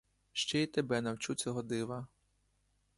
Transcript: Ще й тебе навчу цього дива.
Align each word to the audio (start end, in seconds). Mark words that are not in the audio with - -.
Ще 0.33 0.59
й 0.59 0.67
тебе 0.67 1.01
навчу 1.01 1.35
цього 1.35 1.61
дива. 1.63 2.07